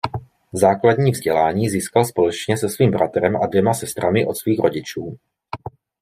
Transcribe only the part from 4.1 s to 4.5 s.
od